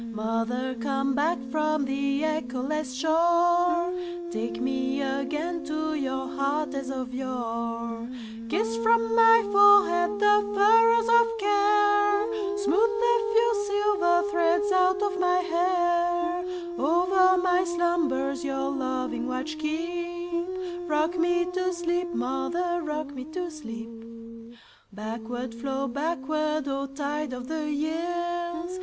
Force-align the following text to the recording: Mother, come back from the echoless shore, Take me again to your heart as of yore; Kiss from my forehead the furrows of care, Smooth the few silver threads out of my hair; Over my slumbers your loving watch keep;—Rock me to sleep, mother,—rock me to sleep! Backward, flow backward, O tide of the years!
Mother, 0.01 0.73
come 0.75 1.13
back 1.15 1.37
from 1.51 1.85
the 1.85 2.23
echoless 2.25 2.93
shore, 2.95 3.93
Take 4.31 4.59
me 4.59 4.99
again 5.01 5.63
to 5.65 5.93
your 5.93 6.27
heart 6.27 6.73
as 6.73 6.89
of 6.89 7.13
yore; 7.13 8.07
Kiss 8.49 8.75
from 8.77 9.15
my 9.15 9.47
forehead 9.53 10.19
the 10.19 10.41
furrows 10.55 11.07
of 11.07 11.27
care, 11.39 12.57
Smooth 12.57 12.93
the 13.03 13.17
few 13.31 13.53
silver 13.67 14.23
threads 14.31 14.71
out 14.71 15.01
of 15.03 15.19
my 15.19 15.37
hair; 15.37 16.45
Over 16.79 17.37
my 17.37 17.63
slumbers 17.63 18.43
your 18.43 18.69
loving 18.71 19.27
watch 19.27 19.57
keep;—Rock 19.59 21.17
me 21.19 21.45
to 21.53 21.71
sleep, 21.73 22.11
mother,—rock 22.13 23.13
me 23.13 23.25
to 23.35 23.51
sleep! 23.51 24.03
Backward, 24.91 25.53
flow 25.53 25.87
backward, 25.87 26.67
O 26.67 26.87
tide 26.87 27.33
of 27.33 27.47
the 27.47 27.69
years! 27.71 28.79